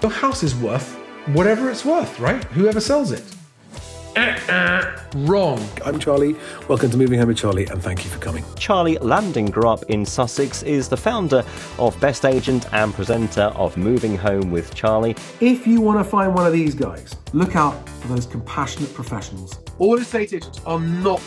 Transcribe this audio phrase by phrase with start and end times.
[0.00, 0.94] Your house is worth
[1.32, 2.44] whatever it's worth, right?
[2.44, 3.24] Whoever sells it.
[4.16, 4.96] Uh-uh.
[5.16, 5.60] Wrong.
[5.84, 6.36] I'm Charlie.
[6.68, 8.44] Welcome to Moving Home with Charlie, and thank you for coming.
[8.56, 11.44] Charlie Lambden grew up in Sussex, is the founder
[11.80, 15.16] of Best Agent and presenter of Moving Home with Charlie.
[15.40, 19.58] If you want to find one of these guys, look out for those compassionate professionals.
[19.80, 21.22] All estate agents are not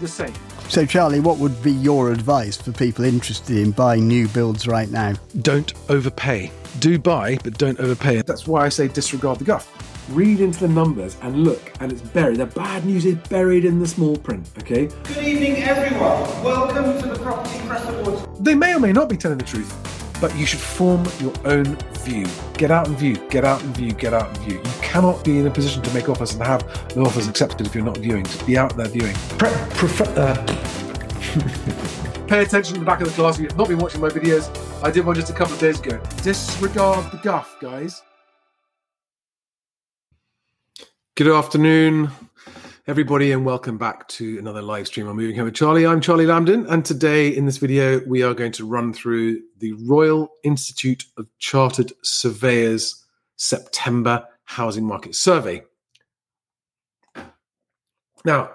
[0.00, 0.34] the same.
[0.68, 4.90] So, Charlie, what would be your advice for people interested in buying new builds right
[4.90, 5.14] now?
[5.40, 6.50] Don't overpay.
[6.80, 8.22] Do buy, but don't overpay.
[8.22, 9.72] That's why I say disregard the guff.
[10.10, 12.38] Read into the numbers and look, and it's buried.
[12.38, 14.86] The bad news is buried in the small print, okay?
[15.04, 16.44] Good evening, everyone.
[16.44, 18.40] Welcome to the Property Press Awards.
[18.40, 19.72] They may or may not be telling the truth,
[20.20, 22.26] but you should form your own view.
[22.54, 24.56] Get out and view, get out and view, get out and view.
[24.56, 26.62] You cannot be in a position to make offers and have
[26.94, 28.24] the offers accepted if you're not viewing.
[28.24, 29.14] Just be out there viewing.
[29.38, 29.48] Pre-
[30.16, 30.46] uh,
[32.26, 34.50] Pay attention to the back of the class if you've not been watching my videos.
[34.82, 36.00] I did one just a couple of days ago.
[36.22, 38.02] Disregard the guff, guys.
[41.14, 42.10] Good afternoon,
[42.88, 45.84] everybody, and welcome back to another live stream on Moving Home with Charlie.
[45.84, 49.72] I'm Charlie Lambden, and today in this video, we are going to run through the
[49.72, 55.64] Royal Institute of Chartered Surveyors September Housing Market Survey.
[58.24, 58.50] Now,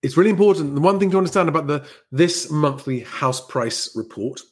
[0.00, 0.76] it's really important.
[0.76, 4.42] The one thing to understand about the this monthly house price report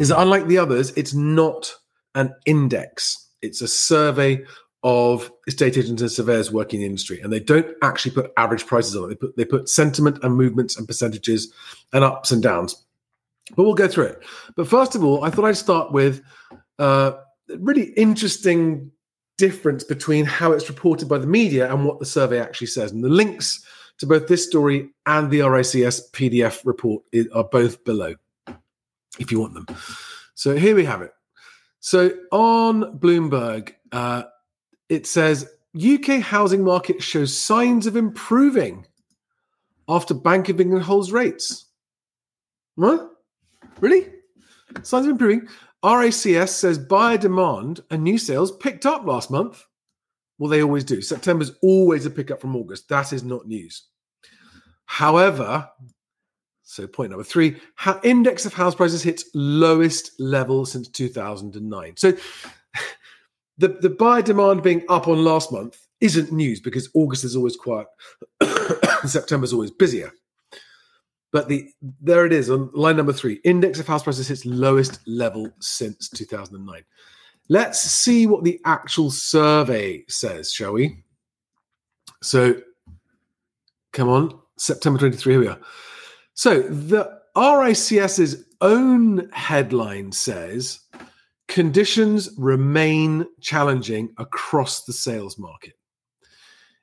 [0.00, 1.72] is that unlike the others, it's not
[2.16, 3.28] an index.
[3.40, 4.42] It's a survey
[4.82, 8.66] of estate agents and surveyors working in the industry, and they don't actually put average
[8.66, 9.08] prices on it.
[9.08, 11.52] They put they put sentiment and movements and percentages
[11.92, 12.82] and ups and downs.
[13.56, 14.22] But we'll go through it.
[14.56, 16.22] But first of all, I thought I'd start with
[16.78, 17.12] uh,
[17.50, 18.92] a really interesting
[19.38, 22.92] difference between how it's reported by the media and what the survey actually says.
[22.92, 23.64] And the links
[23.98, 27.02] to both this story and the RICS PDF report
[27.34, 28.14] are both below
[29.18, 29.66] if you want them.
[30.34, 31.12] So here we have it.
[31.80, 34.24] So on Bloomberg, uh,
[34.90, 38.86] it says UK housing market shows signs of improving
[39.88, 41.66] after Bank of England holds rates.
[42.74, 43.10] What?
[43.80, 44.08] Really?
[44.82, 45.48] Signs of improving.
[45.82, 49.64] RICS says buyer demand and new sales picked up last month.
[50.38, 51.00] Well, they always do.
[51.00, 52.88] September's always a pickup from August.
[52.88, 53.86] That is not news.
[54.86, 55.68] However,
[56.62, 57.60] so point number three,
[58.02, 61.96] index of house prices hits lowest level since 2009.
[61.96, 62.12] So
[63.60, 67.56] the, the buyer demand being up on last month isn't news because August is always
[67.56, 67.86] quiet,
[69.06, 70.10] September is always busier.
[71.30, 71.68] But the
[72.00, 73.34] there it is on line number three.
[73.44, 76.82] Index of house prices hits lowest level since 2009.
[77.48, 81.04] Let's see what the actual survey says, shall we?
[82.22, 82.60] So,
[83.92, 85.32] come on, September 23.
[85.34, 85.58] Here we are.
[86.34, 90.80] So the RICS's own headline says
[91.50, 95.74] conditions remain challenging across the sales market.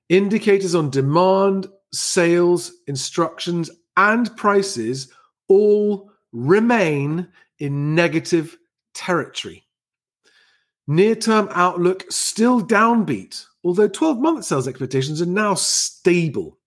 [0.09, 5.11] Indicators on demand, sales, instructions, and prices
[5.47, 7.29] all remain
[7.59, 8.57] in negative
[8.93, 9.65] territory.
[10.85, 16.59] Near term outlook still downbeat, although 12 month sales expectations are now stable.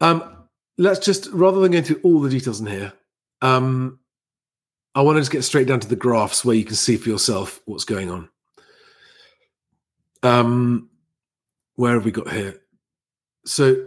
[0.00, 0.46] Um,
[0.78, 2.92] let's just, rather than going through all the details in here,
[3.42, 3.99] um,
[4.94, 7.08] I want to just get straight down to the graphs where you can see for
[7.08, 8.28] yourself what's going on.
[10.22, 10.90] Um,
[11.76, 12.60] where have we got here?
[13.44, 13.86] So,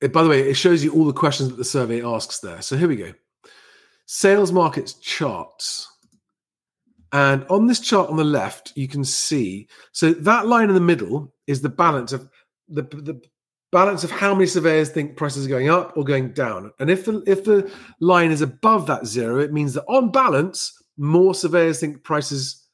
[0.00, 2.62] it, by the way, it shows you all the questions that the survey asks there.
[2.62, 3.12] So here we go.
[4.06, 5.90] Sales markets charts.
[7.12, 10.80] And on this chart on the left, you can see so that line in the
[10.80, 12.28] middle is the balance of
[12.68, 13.20] the, the
[13.74, 16.70] balance of how many surveyors think prices are going up or going down.
[16.78, 17.68] And if the if the
[17.98, 22.68] line is above that zero, it means that on balance, more surveyors think prices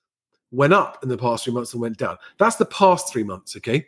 [0.50, 2.19] went up in the past three months than went down.
[2.38, 3.87] That's the past three months, okay?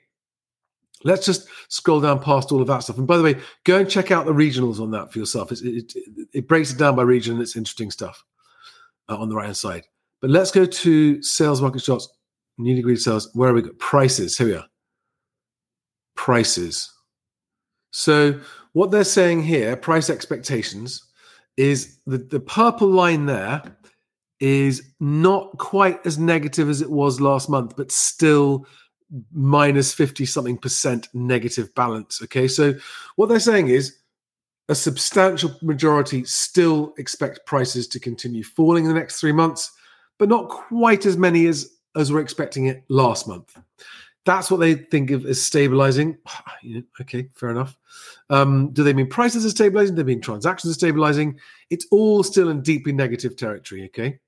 [1.04, 2.96] Let's just scroll down past all of that stuff.
[2.96, 5.52] And by the way, go and check out the regionals on that for yourself.
[5.52, 5.92] It, it,
[6.32, 7.42] it, breaks it down by region.
[7.42, 8.24] It's interesting stuff
[9.10, 9.84] uh, on the right hand side.
[10.22, 12.08] But let's go to sales market shots,
[12.56, 13.28] newly agreed sales.
[13.34, 13.78] Where are we got?
[13.78, 14.38] Prices.
[14.38, 14.66] Here we are.
[16.14, 16.88] Prices.
[17.92, 18.40] So
[18.72, 21.04] what they're saying here, price expectations,
[21.56, 23.62] is the, the purple line there
[24.40, 28.66] is not quite as negative as it was last month, but still
[29.32, 32.20] minus 50 something percent negative balance.
[32.22, 32.48] Okay.
[32.48, 32.74] So
[33.16, 33.98] what they're saying is
[34.68, 39.70] a substantial majority still expect prices to continue falling in the next three months,
[40.18, 43.54] but not quite as many as as we're expecting it last month.
[44.24, 46.18] That's what they think of as stabilizing.
[47.00, 47.76] okay, fair enough.
[48.30, 49.94] Um, do they mean prices are stabilizing?
[49.94, 51.38] Do they mean transactions are stabilizing?
[51.70, 53.84] It's all still in deeply negative territory.
[53.86, 54.18] Okay.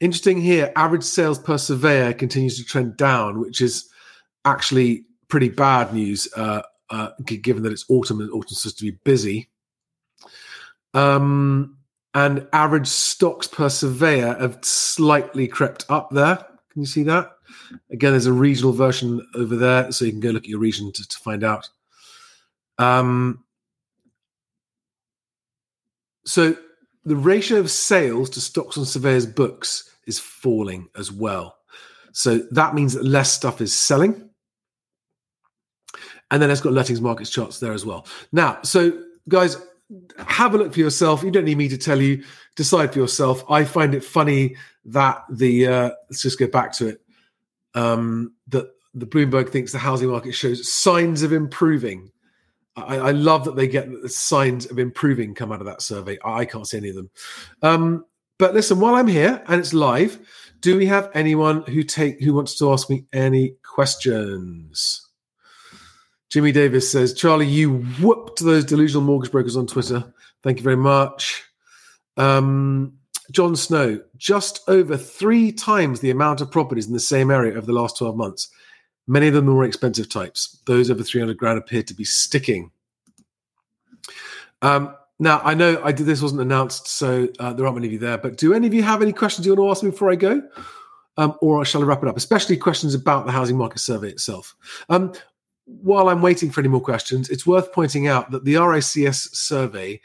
[0.00, 3.88] Interesting here, average sales per surveyor continues to trend down, which is
[4.46, 8.98] actually pretty bad news, uh, uh, given that it's autumn and autumn's supposed to be
[9.04, 9.50] busy.
[10.94, 11.76] Um,
[12.14, 16.44] and average stocks per surveyor have slightly crept up there.
[16.72, 17.32] Can you see that?
[17.90, 20.92] Again, there's a regional version over there, so you can go look at your region
[20.92, 21.68] to, to find out.
[22.78, 23.44] Um,
[26.24, 26.56] so
[27.04, 31.56] the ratio of sales to stocks on surveyors' books is falling as well.
[32.12, 34.30] So that means that less stuff is selling.
[36.30, 38.06] And then it's got lettings markets charts there as well.
[38.32, 39.56] Now, so guys,
[40.18, 41.22] have a look for yourself.
[41.22, 42.24] You don't need me to tell you.
[42.56, 43.44] Decide for yourself.
[43.48, 44.56] I find it funny
[44.86, 47.00] that the uh, let's just go back to it.
[47.74, 52.10] Um, that the Bloomberg thinks the housing market shows signs of improving.
[52.76, 56.18] I, I, love that they get the signs of improving come out of that survey.
[56.24, 57.10] I can't see any of them.
[57.62, 58.04] Um,
[58.38, 60.18] but listen, while I'm here and it's live,
[60.60, 65.09] do we have anyone who take who wants to ask me any questions?
[66.30, 70.12] Jimmy Davis says, Charlie, you whooped those delusional mortgage brokers on Twitter.
[70.42, 71.42] Thank you very much.
[72.16, 72.94] Um,
[73.32, 77.66] John Snow, just over three times the amount of properties in the same area over
[77.66, 78.48] the last 12 months.
[79.08, 80.62] Many of them the more expensive types.
[80.66, 82.70] Those over 300 grand appear to be sticking.
[84.62, 87.92] Um, now, I know I did this wasn't announced, so uh, there aren't many of
[87.92, 89.90] you there, but do any of you have any questions you want to ask me
[89.90, 90.42] before I go?
[91.16, 92.16] Um, or shall I wrap it up?
[92.16, 94.54] Especially questions about the housing market survey itself.
[94.88, 95.12] Um,
[95.82, 100.00] while I'm waiting for any more questions, it's worth pointing out that the RICS survey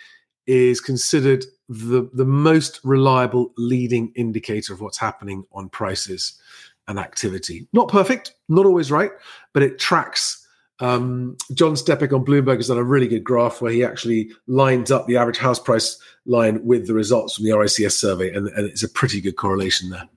[0.48, 6.40] is considered the, the most reliable leading indicator of what's happening on prices
[6.88, 7.68] and activity.
[7.74, 9.12] Not perfect, not always right,
[9.54, 10.46] but it tracks.
[10.80, 14.92] Um, John Stepek on Bloomberg has done a really good graph where he actually lines
[14.92, 18.70] up the average house price line with the results from the RICS survey, and, and
[18.70, 20.08] it's a pretty good correlation there.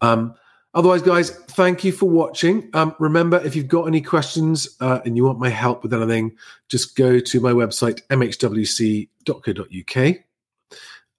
[0.00, 0.34] Um,
[0.74, 2.70] otherwise, guys, thank you for watching.
[2.74, 6.36] Um, remember, if you've got any questions uh, and you want my help with anything,
[6.68, 9.08] just go to my website, mhwc.co.uk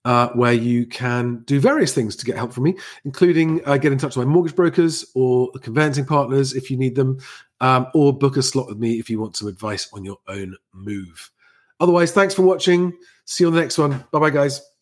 [0.06, 3.92] uh, where you can do various things to get help from me, including uh, get
[3.92, 7.18] in touch with my mortgage brokers or conveyancing partners if you need them,
[7.60, 10.56] um, or book a slot with me if you want some advice on your own
[10.74, 11.31] move.
[11.80, 12.94] Otherwise, thanks for watching.
[13.25, 14.06] See you on the next one.
[14.12, 14.75] Bye bye, guys.